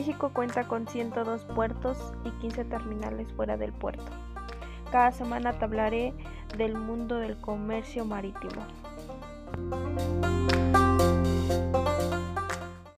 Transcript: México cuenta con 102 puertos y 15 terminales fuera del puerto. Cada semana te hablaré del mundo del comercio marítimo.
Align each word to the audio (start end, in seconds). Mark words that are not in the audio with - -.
México 0.00 0.30
cuenta 0.32 0.66
con 0.66 0.88
102 0.88 1.44
puertos 1.44 2.14
y 2.24 2.30
15 2.40 2.64
terminales 2.64 3.30
fuera 3.34 3.58
del 3.58 3.70
puerto. 3.70 4.02
Cada 4.90 5.12
semana 5.12 5.58
te 5.58 5.66
hablaré 5.66 6.14
del 6.56 6.74
mundo 6.74 7.16
del 7.16 7.38
comercio 7.38 8.06
marítimo. 8.06 8.62